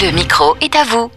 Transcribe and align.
Le 0.00 0.10
micro 0.10 0.56
est 0.60 0.74
à 0.74 0.82
vous. 0.82 1.08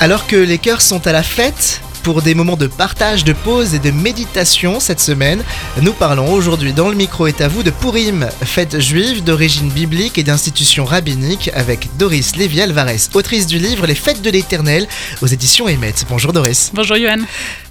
Alors 0.00 0.26
que 0.26 0.36
les 0.36 0.56
cœurs 0.56 0.80
sont 0.80 1.06
à 1.06 1.12
la 1.12 1.22
fête, 1.22 1.82
pour 2.08 2.22
des 2.22 2.34
moments 2.34 2.56
de 2.56 2.68
partage, 2.68 3.22
de 3.22 3.34
pause 3.34 3.74
et 3.74 3.78
de 3.78 3.90
méditation 3.90 4.80
cette 4.80 4.98
semaine, 4.98 5.44
nous 5.82 5.92
parlons 5.92 6.32
aujourd'hui 6.32 6.72
dans 6.72 6.88
le 6.88 6.94
micro 6.94 7.26
est 7.26 7.42
à 7.42 7.48
vous 7.48 7.62
de 7.62 7.68
Purim, 7.68 8.26
fête 8.46 8.80
juive 8.80 9.22
d'origine 9.22 9.68
biblique 9.68 10.16
et 10.16 10.22
d'institution 10.22 10.86
rabbinique 10.86 11.50
avec 11.52 11.86
Doris 11.98 12.34
Lévy-Alvarez, 12.36 13.10
autrice 13.12 13.46
du 13.46 13.58
livre 13.58 13.86
Les 13.86 13.94
fêtes 13.94 14.22
de 14.22 14.30
l'éternel 14.30 14.88
aux 15.20 15.26
éditions 15.26 15.66
Emmet. 15.66 15.92
Bonjour 16.08 16.32
Doris. 16.32 16.70
Bonjour 16.72 16.96
Johan. 16.96 17.26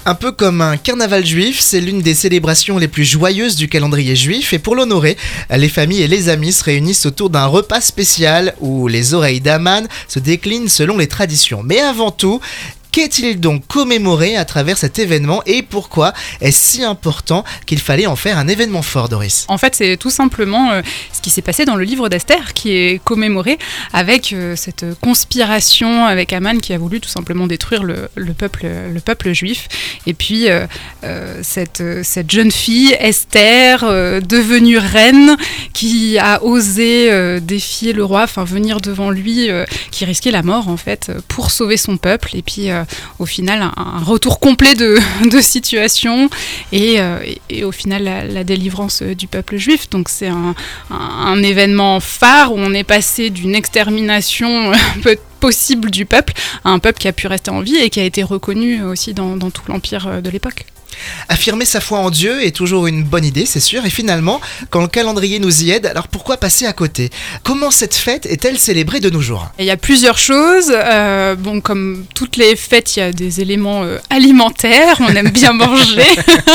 Un 0.05 0.15
peu 0.15 0.31
comme 0.31 0.61
un 0.61 0.77
carnaval 0.77 1.25
juif, 1.25 1.59
c'est 1.59 1.81
l'une 1.81 2.01
des 2.01 2.13
célébrations 2.13 2.77
les 2.77 2.87
plus 2.87 3.03
joyeuses 3.03 3.57
du 3.57 3.67
calendrier 3.67 4.15
juif 4.15 4.53
et 4.53 4.59
pour 4.59 4.73
l'honorer, 4.73 5.17
les 5.49 5.67
familles 5.67 6.03
et 6.03 6.07
les 6.07 6.29
amis 6.29 6.53
se 6.53 6.63
réunissent 6.63 7.05
autour 7.05 7.29
d'un 7.29 7.45
repas 7.47 7.81
spécial 7.81 8.55
où 8.61 8.87
les 8.87 9.13
oreilles 9.13 9.41
d'Aman 9.41 9.85
se 10.07 10.19
déclinent 10.19 10.69
selon 10.69 10.97
les 10.97 11.07
traditions. 11.07 11.61
Mais 11.61 11.79
avant 11.79 12.11
tout, 12.11 12.39
Qu'est-il 12.97 13.39
donc 13.39 13.67
commémoré 13.67 14.37
à 14.37 14.43
travers 14.43 14.75
cet 14.75 14.97
événement 14.97 15.43
et 15.45 15.61
pourquoi 15.61 16.13
est-ce 16.41 16.57
si 16.57 16.83
important 16.83 17.43
qu'il 17.67 17.77
fallait 17.77 18.07
en 18.07 18.15
faire 18.15 18.39
un 18.39 18.47
événement 18.47 18.81
fort, 18.81 19.07
Doris? 19.07 19.45
En 19.49 19.59
fait, 19.59 19.75
c'est 19.75 19.97
tout 19.97 20.09
simplement 20.09 20.71
euh, 20.71 20.81
ce 21.13 21.21
qui 21.21 21.29
s'est 21.29 21.43
passé 21.43 21.63
dans 21.63 21.75
le 21.75 21.83
livre 21.83 22.09
d'Esther 22.09 22.55
qui 22.55 22.71
est 22.71 22.99
commémoré 23.03 23.59
avec 23.93 24.33
euh, 24.33 24.55
cette 24.55 24.83
conspiration 24.99 26.07
avec 26.07 26.33
Aman 26.33 26.59
qui 26.59 26.73
a 26.73 26.79
voulu 26.79 26.99
tout 26.99 27.07
simplement 27.07 27.45
détruire 27.45 27.83
le, 27.83 28.09
peuple, 28.35 28.65
le 28.91 28.99
peuple 28.99 29.31
juif. 29.31 29.67
Et 30.07 30.15
puis, 30.15 30.47
euh, 30.49 30.65
cette 31.43 32.31
jeune 32.31 32.51
fille, 32.51 32.95
Esther, 32.99 33.81
devenue 34.23 34.79
reine, 34.79 35.37
qui 35.71 36.17
a 36.17 36.43
osé 36.43 37.39
défier 37.41 37.93
le 37.93 38.03
roi, 38.03 38.23
enfin 38.23 38.43
venir 38.43 38.81
devant 38.81 39.11
lui, 39.11 39.49
qui 39.91 40.05
risquait 40.05 40.31
la 40.31 40.41
mort 40.41 40.67
en 40.67 40.77
fait, 40.77 41.11
pour 41.27 41.51
sauver 41.51 41.77
son 41.77 41.97
peuple. 41.97 42.35
Et 42.35 42.41
puis, 42.41 42.71
au 43.19 43.25
final 43.25 43.61
un, 43.75 44.03
retour 44.03 44.39
complet 44.39 44.75
de, 44.75 44.97
situation 45.41 46.29
euh, 46.73 47.19
et, 47.49 47.63
au 47.63 47.71
final 47.71 48.03
la, 48.03 48.43
délivrance 48.43 49.01
du 49.03 49.27
peuple 49.27 49.57
juif. 49.57 49.89
Donc 49.89 50.09
c'est 50.09 50.29
un, 50.29 51.43
événement 51.43 51.99
phare 51.99 52.53
où 52.53 52.57
on 52.57 52.73
est 52.73 52.83
passé 52.83 53.29
d'une 53.29 53.55
extermination 53.55 54.71
possible 55.39 55.91
du 55.91 56.05
peuple 56.05 56.33
à 56.63 56.69
un 56.71 56.79
peuple 56.79 56.99
qui 56.99 57.07
a 57.07 57.13
pu 57.13 57.27
rester 57.27 57.51
en 57.51 57.61
vie 57.61 57.77
et 57.77 57.89
qui 57.89 57.99
a 57.99 58.03
été 58.03 58.23
reconnu 58.23 58.83
aussi 58.83 59.13
dans 59.13 59.37
tout 59.51 59.63
l'empire 59.67 60.21
de 60.21 60.29
l'époque. 60.29 60.65
Affirmer 61.29 61.65
sa 61.65 61.81
foi 61.81 61.99
en 61.99 62.09
Dieu 62.09 62.43
est 62.43 62.55
toujours 62.55 62.87
une 62.87 63.03
bonne 63.03 63.25
idée, 63.25 63.45
c'est 63.45 63.59
sûr, 63.59 63.85
et 63.85 63.89
finalement, 63.89 64.39
quand 64.69 64.81
le 64.81 64.87
calendrier 64.87 65.39
nous 65.39 65.63
y 65.63 65.71
aide, 65.71 65.85
alors 65.85 66.07
pourquoi 66.07 66.37
passer 66.37 66.65
à 66.65 66.73
côté? 66.73 67.09
Comment 67.43 67.71
cette 67.71 67.95
fête 67.95 68.25
est-elle 68.25 68.57
célébrée 68.57 68.99
de 68.99 69.09
nos 69.09 69.21
jours? 69.21 69.49
Il 69.59 69.65
y 69.65 69.71
a 69.71 69.77
plusieurs 69.77 70.17
choses. 70.17 70.71
Euh, 70.73 71.35
bon, 71.35 71.61
comme 71.61 72.05
toutes 72.15 72.37
les 72.37 72.55
fêtes, 72.55 72.95
il 72.95 72.99
y 72.99 73.03
a 73.03 73.11
des 73.11 73.41
éléments 73.41 73.83
euh, 73.83 73.97
alimentaires, 74.09 74.97
on 75.01 75.13
aime 75.15 75.29
bien 75.29 75.53
manger, 75.53 76.03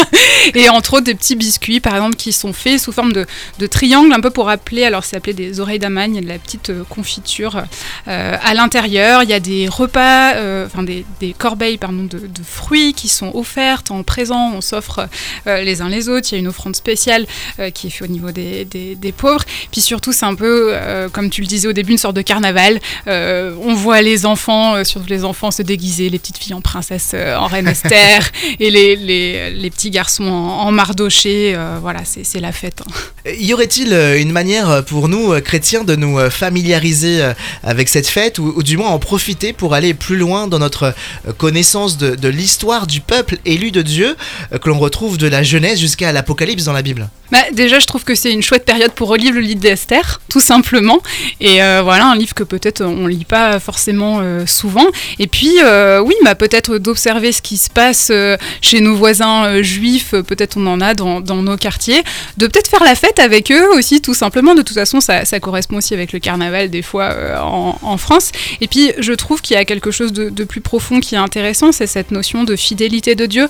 et 0.54 0.68
entre 0.68 0.94
autres 0.94 1.04
des 1.04 1.14
petits 1.14 1.36
biscuits, 1.36 1.80
par 1.80 1.94
exemple, 1.94 2.16
qui 2.16 2.32
sont 2.32 2.52
faits 2.52 2.80
sous 2.80 2.92
forme 2.92 3.12
de, 3.12 3.26
de 3.58 3.66
triangle, 3.66 4.12
un 4.12 4.20
peu 4.20 4.30
pour 4.30 4.46
rappeler, 4.46 4.84
alors 4.84 5.04
c'est 5.04 5.16
appelé 5.16 5.34
des 5.34 5.60
oreilles 5.60 5.78
d'amagne, 5.78 6.12
il 6.12 6.16
y 6.16 6.18
a 6.18 6.22
de 6.22 6.28
la 6.28 6.38
petite 6.38 6.70
euh, 6.70 6.84
confiture 6.88 7.62
à 8.06 8.54
l'intérieur, 8.54 9.22
il 9.22 9.30
y 9.30 9.32
a 9.32 9.40
des 9.40 9.68
repas, 9.68 10.32
enfin 10.66 10.82
des, 10.82 11.04
des, 11.20 11.32
corbeilles 11.32 11.78
pardon, 11.78 12.04
de, 12.04 12.18
de 12.18 12.42
fruits 12.44 12.94
qui 12.94 13.08
sont 13.08 13.30
offertes 13.34 13.90
en 13.90 14.02
présent 14.22 14.52
on 14.54 14.60
s'offre 14.60 15.08
euh, 15.48 15.62
les 15.62 15.80
uns 15.80 15.88
les 15.88 16.08
autres. 16.08 16.28
Il 16.30 16.34
y 16.34 16.36
a 16.36 16.38
une 16.38 16.46
offrande 16.46 16.76
spéciale 16.76 17.26
euh, 17.58 17.70
qui 17.70 17.88
est 17.88 17.90
faite 17.90 18.02
au 18.02 18.06
niveau 18.06 18.30
des, 18.30 19.14
pauvres. 19.16 19.44
Puis 19.72 19.80
surtout, 19.80 20.12
c'est 20.12 20.24
un 20.24 20.34
peu, 20.34 20.70
euh, 20.70 21.08
comme 21.08 21.28
tu 21.28 21.40
le 21.40 21.46
disais 21.48 21.66
au 21.66 21.72
début, 21.72 21.92
une 21.92 21.98
sorte 21.98 22.14
de 22.14 22.22
carnaval. 22.22 22.80
on 23.06 23.74
voit 23.74 24.00
les 24.00 24.24
enfants, 24.26 24.84
surtout 24.84 25.08
les 25.08 25.24
enfants, 25.24 25.50
se 25.50 25.62
déguiser, 25.62 26.08
les 26.08 26.18
petites 26.18 26.38
filles 26.38 26.54
en 26.54 26.60
princesse, 26.60 27.14
en 27.14 27.46
reine 27.46 27.66
Esther, 27.66 28.30
et 28.60 28.70
les, 28.70 28.96
les, 28.96 29.70
petits 29.70 29.90
garçons 29.90 30.24
en, 30.24 30.70
mardoché. 30.70 31.56
voilà, 31.80 32.02
c'est 32.04 32.40
la 32.40 32.52
fête. 32.52 32.82
Hein. 32.82 33.30
Y 33.38 33.52
aurait-il 33.54 33.92
une 33.92 34.32
manière 34.32 34.84
pour 34.84 35.08
nous, 35.08 35.38
chrétiens, 35.40 35.84
de 35.84 35.96
nous 35.96 36.18
familiariser 36.30 37.32
avec 37.62 37.88
cette 37.88 38.08
fête, 38.08 38.38
ou, 38.38 38.62
du 38.62 38.76
moins 38.76 38.90
en 38.90 38.98
profiter 38.98 39.52
pour 39.52 39.74
aller 39.74 39.94
plus 39.94 40.16
loin 40.16 40.46
dans 40.46 40.58
notre 40.58 40.94
connaissance 41.38 41.98
de, 41.98 42.14
de 42.14 42.28
l'histoire 42.28 42.86
du 42.86 43.00
peuple 43.00 43.38
élu 43.44 43.70
de 43.70 43.82
Dieu? 43.82 44.11
Euh, 44.52 44.58
que 44.58 44.68
l'on 44.68 44.78
retrouve 44.78 45.18
de 45.18 45.26
la 45.26 45.42
Genèse 45.42 45.78
jusqu'à 45.78 46.12
l'Apocalypse 46.12 46.64
dans 46.64 46.72
la 46.72 46.82
Bible 46.82 47.08
bah, 47.30 47.38
Déjà, 47.52 47.78
je 47.78 47.86
trouve 47.86 48.04
que 48.04 48.14
c'est 48.14 48.32
une 48.32 48.42
chouette 48.42 48.64
période 48.64 48.92
pour 48.92 49.08
relire 49.08 49.32
le 49.32 49.40
livre 49.40 49.60
d'Esther, 49.60 50.20
tout 50.28 50.40
simplement. 50.40 51.00
Et 51.40 51.62
euh, 51.62 51.80
voilà, 51.82 52.06
un 52.06 52.16
livre 52.16 52.34
que 52.34 52.42
peut-être 52.42 52.84
on 52.84 53.06
lit 53.06 53.24
pas 53.24 53.58
forcément 53.60 54.20
euh, 54.20 54.46
souvent. 54.46 54.86
Et 55.18 55.26
puis, 55.26 55.58
oui, 56.04 56.14
bah, 56.24 56.34
peut-être 56.34 56.78
d'observer 56.78 57.32
ce 57.32 57.42
qui 57.42 57.56
se 57.56 57.70
passe 57.70 58.10
chez 58.60 58.80
nos 58.80 58.94
voisins 58.94 59.62
juifs, 59.62 60.14
peut-être 60.26 60.56
on 60.56 60.66
en 60.66 60.80
a 60.80 60.94
dans, 60.94 61.20
nos 61.20 61.56
quartiers, 61.56 62.02
de 62.36 62.46
peut-être 62.46 62.68
faire 62.68 62.84
la 62.84 62.94
fête 62.94 63.18
avec 63.18 63.50
eux 63.50 63.68
aussi, 63.76 64.00
tout 64.00 64.14
simplement. 64.14 64.54
De 64.54 64.62
toute 64.62 64.76
façon, 64.76 65.00
ça, 65.00 65.24
correspond 65.40 65.76
aussi 65.76 65.94
avec 65.94 66.12
le 66.12 66.18
carnaval, 66.18 66.70
des 66.70 66.82
fois, 66.82 67.14
en, 67.42 67.96
France. 67.96 68.32
Et 68.60 68.68
puis, 68.68 68.92
je 68.98 69.12
trouve 69.12 69.40
qu'il 69.42 69.54
y 69.54 69.58
a 69.58 69.64
quelque 69.64 69.90
chose 69.90 70.12
de, 70.12 70.44
plus 70.44 70.60
profond 70.60 71.00
qui 71.00 71.14
est 71.14 71.18
intéressant, 71.18 71.72
c'est 71.72 71.86
cette 71.86 72.10
notion 72.10 72.44
de 72.44 72.56
fidélité 72.56 73.14
de 73.14 73.26
Dieu. 73.26 73.48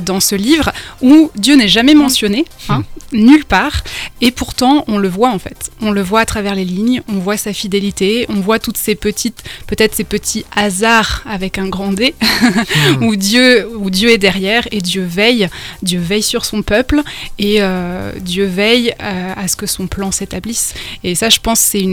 Dans 0.00 0.20
ce 0.20 0.34
livre 0.34 0.72
où 1.02 1.30
Dieu 1.36 1.56
n'est 1.56 1.68
jamais 1.68 1.94
mentionné, 1.94 2.44
hein, 2.68 2.84
nulle 3.12 3.44
part, 3.44 3.82
et 4.20 4.30
pourtant 4.30 4.84
on 4.88 4.98
le 4.98 5.08
voit 5.08 5.30
en 5.30 5.38
fait. 5.38 5.70
On 5.80 5.90
le 5.90 6.02
voit 6.02 6.20
à 6.20 6.26
travers 6.26 6.54
les 6.54 6.64
lignes, 6.64 7.02
on 7.08 7.18
voit 7.18 7.36
sa 7.36 7.52
fidélité, 7.52 8.26
on 8.28 8.40
voit 8.40 8.58
toutes 8.58 8.76
ces 8.76 8.94
petites, 8.94 9.42
peut-être 9.66 9.94
ces 9.94 10.04
petits 10.04 10.44
hasards 10.54 11.22
avec 11.28 11.58
un 11.58 11.68
grand 11.68 11.92
D, 11.92 12.14
hmm. 12.20 13.02
où, 13.04 13.16
Dieu, 13.16 13.68
où 13.76 13.90
Dieu 13.90 14.10
est 14.10 14.18
derrière 14.18 14.66
et 14.70 14.80
Dieu 14.80 15.04
veille, 15.04 15.48
Dieu 15.82 16.00
veille 16.00 16.22
sur 16.22 16.44
son 16.44 16.62
peuple 16.62 17.02
et 17.38 17.56
euh, 17.60 18.12
Dieu 18.20 18.46
veille 18.46 18.94
euh, 19.02 19.32
à 19.36 19.48
ce 19.48 19.56
que 19.56 19.66
son 19.66 19.86
plan 19.86 20.10
s'établisse. 20.10 20.74
Et 21.04 21.14
ça, 21.14 21.28
je 21.28 21.40
pense, 21.40 21.60
c'est 21.60 21.86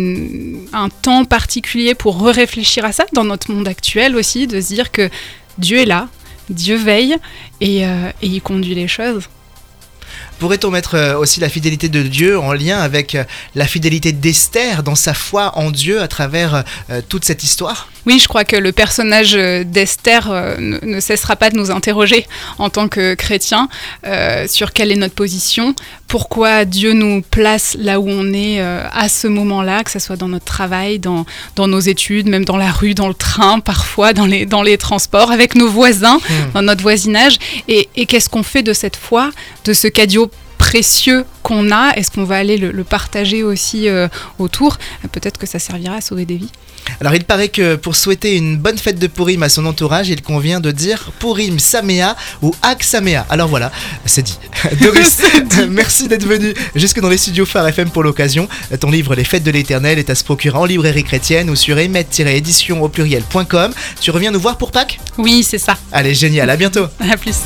un 0.74 0.90
temps 0.90 1.26
particulier 1.26 1.96
pour 1.96 2.26
réfléchir 2.26 2.86
à 2.86 2.92
ça 2.92 3.06
dans 3.14 3.24
notre 3.24 3.52
monde 3.52 3.68
actuel 3.68 4.16
aussi, 4.16 4.48
de 4.48 4.60
se 4.60 4.68
dire 4.68 4.92
que 4.92 5.10
Dieu 5.58 5.80
est 5.80 5.86
là, 5.86 6.10
Dieu 6.50 6.76
veille 6.76 7.18
et, 7.62 7.86
euh, 7.86 8.10
et 8.22 8.28
il 8.28 8.42
conduit 8.42 8.76
les 8.76 8.88
choses. 8.88 9.30
Pourrait-on 10.40 10.72
mettre 10.72 10.96
euh, 10.96 11.18
aussi 11.18 11.40
la 11.40 11.50
fidélité 11.50 11.90
de 11.90 12.02
Dieu 12.04 12.38
en 12.38 12.54
lien 12.54 12.80
avec 12.80 13.16
euh, 13.16 13.24
la 13.56 13.66
fidélité 13.66 14.12
d'Esther 14.12 14.84
dans 14.84 14.96
sa 14.96 15.14
foi 15.14 15.58
en 15.58 15.72
Dieu 15.72 16.02
à 16.02 16.08
travers 16.08 16.64
euh, 16.90 17.02
toute 17.08 17.26
cette 17.26 17.44
histoire? 17.44 17.90
Oui, 18.06 18.20
je 18.20 18.28
crois 18.28 18.44
que 18.44 18.58
le 18.58 18.74
personnage 18.74 19.32
d'Esther 19.32 20.30
ne, 20.60 21.00
cessera 21.00 21.38
pas 21.38 21.50
de 21.50 21.56
nous 21.56 21.72
interroger 21.72 22.28
en 22.58 22.70
tant 22.70 22.90
que 22.90 23.14
chrétiens 23.14 23.70
sur 24.46 24.74
quelle 24.74 24.92
est 24.92 24.98
notre 24.98 25.16
position, 25.16 25.74
pourquoi 26.10 26.66
Dieu 26.66 26.92
nous 26.92 27.22
place 27.22 27.78
là 27.80 28.02
où 28.02 28.10
on 28.10 28.34
est 28.34 28.60
à 28.60 29.08
ce 29.08 29.28
moment-là, 29.28 29.86
que 29.86 29.92
ce 29.92 30.00
soit 30.00 30.18
dans 30.18 30.28
notre 30.28 30.44
travail, 30.44 31.00
dans, 31.00 31.26
dans 31.56 31.70
nos 31.70 31.80
études, 31.80 32.28
même 32.28 32.44
dans 32.44 32.58
la 32.58 32.74
rue, 32.74 32.94
dans 32.94 33.08
le 33.08 33.14
train, 33.14 33.62
parfois 33.62 34.12
dans 34.12 34.26
les, 34.26 34.46
dans 34.46 34.64
les 34.64 34.78
transports, 34.78 35.32
avec 35.32 35.56
nos 35.56 35.70
voisins, 35.70 36.18
hmm. 36.18 36.54
dans 36.56 36.62
notre 36.62 36.82
voisinage. 36.82 37.38
Et, 37.70 37.88
et 37.96 38.06
qu'est-ce 38.06 38.28
qu'on 38.28 38.44
fait 38.44 38.64
de 38.64 38.74
cette 38.74 38.98
foi, 38.98 39.32
de 39.64 39.72
ce 39.72 39.88
cadio 39.88 40.30
précieux 40.74 41.24
qu'on 41.44 41.70
a, 41.70 41.92
est-ce 41.98 42.10
qu'on 42.10 42.24
va 42.24 42.38
aller 42.38 42.58
le, 42.58 42.84
partager 42.84 43.44
aussi 43.44 43.88
euh, 43.88 44.08
autour 44.40 44.80
Peut-être 45.12 45.38
que 45.38 45.46
ça 45.46 45.60
servira 45.60 45.98
à 45.98 46.02
sauver 46.02 46.26
des 46.26 46.38
vies. 46.38 46.50
Alors 47.00 47.14
il 47.14 47.26
paraît 47.26 47.50
que 47.50 47.76
pour 47.76 47.96
souhaiter 47.96 48.38
une 48.38 48.58
bonne 48.58 48.80
fête 48.80 48.98
de 48.98 49.06
Purim 49.06 49.44
à 49.44 49.50
son 49.50 49.68
entourage, 49.68 50.10
il 50.10 50.24
convient 50.24 50.60
de 50.60 50.72
dire 50.72 51.12
Purim 51.20 51.60
Samea 51.60 52.16
ou 52.42 52.56
Ak 52.64 52.82
Samea. 52.82 53.24
Alors 53.30 53.50
voilà, 53.50 53.72
c'est 54.08 54.24
dit. 54.24 54.40
Doris, 54.82 55.22
merci 55.70 56.08
d'être 56.08 56.26
venu 56.26 56.56
jusque 56.74 57.00
dans 57.00 57.10
les 57.10 57.20
studios 57.20 57.46
Phare 57.46 57.68
FM 57.68 57.92
pour 57.92 58.02
l'occasion. 58.02 58.50
Ton 58.80 58.90
livre 58.90 59.14
Les 59.14 59.26
Fêtes 59.26 59.44
de 59.44 59.52
l'Éternel 59.52 60.00
est 60.00 60.10
à 60.10 60.16
se 60.16 60.24
procurer 60.24 60.58
en 60.58 60.66
librairie 60.66 61.04
chrétienne 61.04 61.52
ou 61.52 61.56
sur 61.56 61.78
émet-édition 61.78 62.82
au 62.82 62.90
pluriel.com. 62.90 63.74
Tu 64.02 64.10
reviens 64.10 64.32
nous 64.32 64.40
voir 64.40 64.58
pour 64.58 64.72
Pâques? 64.72 65.00
Oui, 65.20 65.44
c'est 65.44 65.60
ça. 65.60 65.78
Allez, 65.92 66.16
génial, 66.16 66.50
à 66.50 66.58
bientôt. 66.58 66.88
À 67.12 67.16
plus. 67.16 67.38